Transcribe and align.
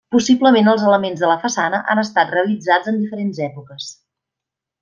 Possiblement 0.13 0.69
els 0.71 0.85
elements 0.91 1.21
de 1.25 1.29
la 1.33 1.35
façana 1.43 1.83
han 1.95 2.03
estat 2.05 2.33
realitzats 2.37 2.93
en 2.93 2.99
diferents 3.05 3.45
èpoques. 3.53 3.91